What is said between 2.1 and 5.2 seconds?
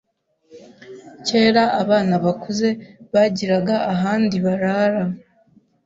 bakuze bagiraga ahandi barara